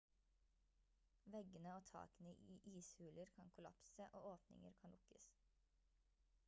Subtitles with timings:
[1.33, 5.31] veggene og takene i ishuler kan kollapse og åpninger kan lukkes